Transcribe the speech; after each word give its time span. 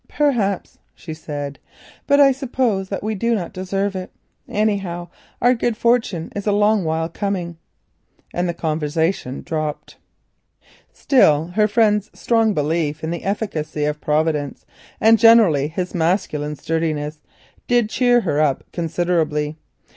"Perhaps," 0.09 0.79
she 0.95 1.13
said, 1.13 1.59
"but 2.07 2.19
I 2.19 2.31
suppose 2.31 2.89
that 2.89 3.03
we 3.03 3.13
do 3.13 3.35
not 3.35 3.53
deserve 3.53 3.95
it. 3.95 4.09
Anyhow, 4.49 5.09
our 5.39 5.53
good 5.53 5.77
fortune 5.77 6.31
is 6.35 6.47
a 6.47 6.51
long 6.51 6.83
while 6.83 7.07
coming," 7.07 7.57
and 8.33 8.49
the 8.49 8.55
conversation 8.55 9.43
dropped. 9.43 9.97
Still 10.91 11.49
her 11.49 11.67
friend's 11.67 12.09
strong 12.19 12.55
belief 12.55 13.03
in 13.03 13.11
the 13.11 13.23
efficacy 13.23 13.85
of 13.85 14.01
Providence, 14.01 14.65
and 14.99 15.19
generally 15.19 15.67
his 15.67 15.93
masculine 15.93 16.55
sturdiness, 16.55 17.19
did 17.67 17.87
cheer 17.87 18.21
her 18.21 18.41
up 18.41 18.63
considerably. 18.73 19.55